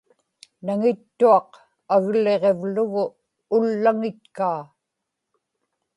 [0.65, 1.49] naŋittuaq
[1.93, 3.03] agliġivlugu
[3.55, 4.61] ullaŋitkaa